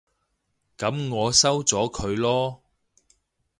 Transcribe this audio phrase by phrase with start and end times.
[0.79, 2.59] 噉我收咗佢囉